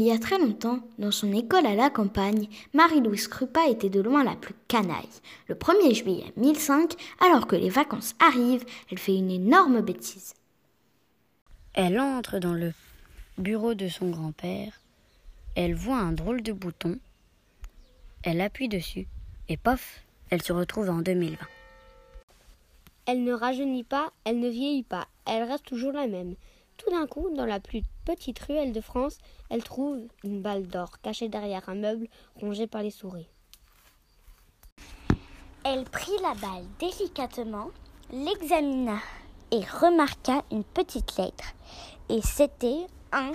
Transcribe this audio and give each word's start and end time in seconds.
y 0.00 0.12
a 0.12 0.18
très 0.18 0.38
longtemps, 0.38 0.78
dans 0.98 1.10
son 1.10 1.32
école 1.32 1.66
à 1.66 1.74
la 1.74 1.90
campagne, 1.90 2.48
Marie-Louise 2.72 3.28
Krupa 3.28 3.68
était 3.68 3.90
de 3.90 4.00
loin 4.00 4.24
la 4.24 4.36
plus 4.36 4.54
canaille. 4.68 5.08
Le 5.48 5.54
1er 5.54 5.94
juillet 5.94 6.32
1005, 6.36 6.94
alors 7.20 7.46
que 7.46 7.56
les 7.56 7.68
vacances 7.68 8.14
arrivent, 8.18 8.64
elle 8.90 8.98
fait 8.98 9.16
une 9.16 9.30
énorme 9.30 9.80
bêtise. 9.80 10.34
Elle 11.74 11.98
entre 11.98 12.38
dans 12.38 12.54
le 12.54 12.72
bureau 13.38 13.74
de 13.74 13.88
son 13.88 14.10
grand-père. 14.10 14.80
Elle 15.54 15.74
voit 15.74 15.98
un 15.98 16.12
drôle 16.12 16.42
de 16.42 16.52
bouton. 16.52 16.98
Elle 18.22 18.40
appuie 18.40 18.68
dessus 18.68 19.06
et 19.48 19.56
pof, 19.56 20.00
elle 20.30 20.42
se 20.42 20.52
retrouve 20.52 20.88
en 20.90 21.00
2020. 21.00 21.36
Elle 23.06 23.24
ne 23.24 23.32
rajeunit 23.32 23.84
pas, 23.84 24.12
elle 24.24 24.38
ne 24.38 24.48
vieillit 24.48 24.84
pas, 24.84 25.08
elle 25.26 25.42
reste 25.42 25.66
toujours 25.66 25.92
la 25.92 26.06
même. 26.06 26.36
Tout 26.82 26.90
d'un 26.90 27.06
coup, 27.06 27.30
dans 27.30 27.46
la 27.46 27.60
plus 27.60 27.82
petite 28.04 28.40
ruelle 28.40 28.72
de 28.72 28.80
France, 28.80 29.18
elle 29.50 29.62
trouve 29.62 30.00
une 30.24 30.42
balle 30.42 30.66
d'or 30.66 31.00
cachée 31.00 31.28
derrière 31.28 31.68
un 31.68 31.76
meuble 31.76 32.08
rongé 32.34 32.66
par 32.66 32.82
les 32.82 32.90
souris. 32.90 33.28
Elle 35.64 35.84
prit 35.84 36.16
la 36.22 36.34
balle 36.34 36.66
délicatement, 36.80 37.70
l'examina 38.10 38.98
et 39.52 39.60
remarqua 39.60 40.44
une 40.50 40.64
petite 40.64 41.16
lettre. 41.18 41.52
Et 42.08 42.20
c'était 42.20 42.86
un... 43.12 43.32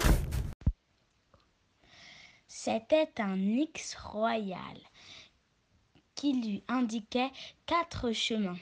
C'était 2.49 3.09
un 3.19 3.37
X 3.37 3.95
royal 3.95 4.77
qui 6.15 6.33
lui 6.33 6.63
indiquait 6.67 7.31
quatre 7.65 8.11
chemins. 8.11 8.57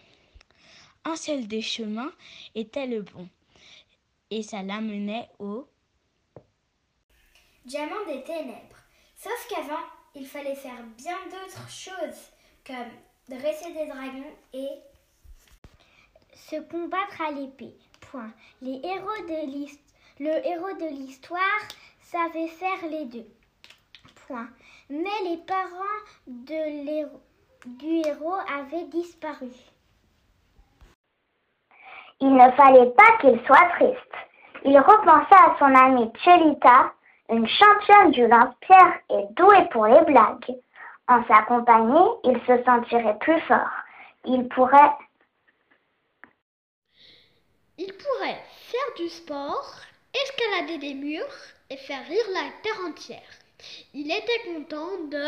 Un 1.06 1.16
seul 1.16 1.48
des 1.48 1.62
chemins 1.62 2.12
était 2.54 2.86
le 2.86 3.02
bon, 3.02 3.28
et 4.30 4.44
ça 4.44 4.62
l'amenait 4.64 5.30
au 5.40 5.68
diamant 7.66 8.06
des 8.08 8.24
ténèbres. 8.24 8.78
Sauf 9.16 9.48
qu'avant, 9.50 9.84
il 10.14 10.28
fallait 10.28 10.56
faire 10.56 10.84
bien 10.98 11.18
d'autres 11.26 11.70
choses, 11.70 12.32
comme 12.66 12.92
dresser 13.28 13.74
des 13.74 13.88
dragons 13.88 14.36
et 14.54 14.70
se 16.34 16.62
combattre 16.62 17.22
à 17.22 17.32
l'épée. 17.32 17.76
Point. 18.02 18.32
Les 18.62 18.80
héros 18.84 19.26
de 19.28 19.66
le 20.20 20.48
héros 20.48 20.78
de 20.78 20.96
l'histoire 20.96 21.42
savait 22.02 22.48
faire 22.48 22.88
les 22.90 23.06
deux. 23.06 23.28
Point. 24.28 24.50
Mais 24.90 25.24
les 25.26 25.38
parents 25.38 25.84
de 26.28 27.06
du 27.66 28.08
héros 28.08 28.40
avaient 28.48 28.88
disparu. 28.88 29.50
Il 32.22 32.34
ne 32.34 32.52
fallait 32.52 32.92
pas 32.92 33.18
qu'il 33.20 33.40
soit 33.46 33.70
triste. 33.78 34.00
Il 34.64 34.78
repensa 34.80 35.36
à 35.36 35.56
son 35.60 35.74
amie 35.76 36.12
Chelita, 36.24 36.92
une 37.30 37.48
championne 37.48 38.12
du 38.12 38.28
lance-pierre 38.28 39.00
et 39.10 39.26
douée 39.32 39.68
pour 39.72 39.86
les 39.86 40.02
blagues. 40.02 40.56
En 41.08 41.24
sa 41.28 41.44
compagnie, 41.44 42.10
il 42.24 42.40
se 42.48 42.64
sentirait 42.64 43.18
plus 43.20 43.40
fort. 43.42 43.70
Il 44.26 44.48
pourrait 44.48 44.92
il 47.78 47.92
pourrait 47.92 48.42
faire 48.72 48.96
du 48.96 49.10
sport, 49.10 49.70
escalader 50.14 50.78
des 50.78 50.94
murs 50.94 51.36
et 51.70 51.76
faire 51.76 52.06
rire 52.08 52.26
la 52.34 52.50
terre 52.64 52.86
entière. 52.88 53.20
Il 53.94 54.10
était 54.10 54.54
content 54.54 54.98
de 55.12 55.26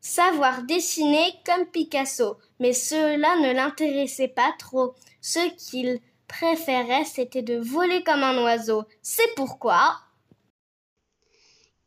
savoir 0.00 0.62
dessiner 0.62 1.32
comme 1.44 1.66
Picasso, 1.66 2.36
mais 2.58 2.72
cela 2.72 3.36
ne 3.36 3.52
l'intéressait 3.52 4.28
pas 4.28 4.52
trop. 4.58 4.94
Ce 5.20 5.50
qu'il 5.56 6.00
préférait, 6.28 7.04
c'était 7.04 7.42
de 7.42 7.58
voler 7.58 8.02
comme 8.02 8.22
un 8.22 8.42
oiseau. 8.42 8.84
C'est 9.02 9.34
pourquoi 9.34 9.96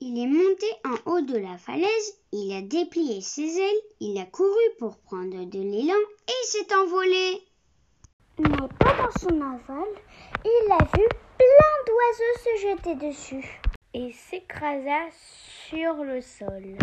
il 0.06 0.22
est 0.22 0.28
monté 0.28 0.66
en 0.84 1.12
haut 1.12 1.22
de 1.22 1.38
la 1.38 1.58
falaise, 1.58 2.20
il 2.34 2.54
a 2.54 2.62
déplié 2.62 3.22
ses 3.22 3.58
ailes, 3.58 3.82
il 4.02 4.20
a 4.20 4.26
couru 4.26 4.50
pour 4.78 4.98
prendre 4.98 5.46
de 5.46 5.60
l'élan 5.60 5.94
et 6.28 6.46
s'est 6.46 6.76
envolé. 6.76 7.42
Mais 8.38 8.68
pendant 8.80 9.12
son 9.18 9.40
envol, 9.40 9.88
il 10.44 10.72
a 10.74 10.84
vu 10.98 11.08
plein 11.38 11.76
d'oiseaux 11.88 12.38
se 12.44 12.68
jeter 12.68 12.96
dessus 12.96 13.62
et 13.94 14.12
s'écrasa 14.12 15.10
sur 15.70 16.04
le 16.04 16.20
sol. 16.20 16.78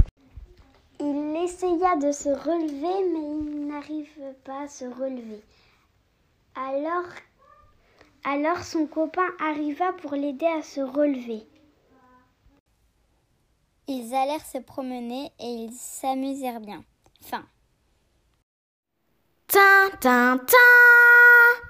Il 1.63 1.75
essaya 1.75 1.97
de 1.97 2.13
se 2.13 2.29
relever, 2.29 3.11
mais 3.13 3.53
il 3.53 3.67
n'arrive 3.67 4.35
pas 4.45 4.63
à 4.63 4.69
se 4.69 4.85
relever. 4.85 5.43
Alors, 6.55 7.05
alors 8.25 8.63
son 8.65 8.87
copain 8.87 9.29
arriva 9.39 9.93
pour 9.95 10.13
l'aider 10.13 10.47
à 10.47 10.63
se 10.63 10.81
relever. 10.81 11.47
Ils 13.89 14.15
allèrent 14.15 14.45
se 14.45 14.59
promener 14.59 15.33
et 15.39 15.65
ils 15.65 15.73
s'amusèrent 15.73 16.61
bien. 16.61 16.85
Fin. 17.21 17.45
Tin, 19.49 19.91
tin, 20.01 20.39
tin 20.39 21.30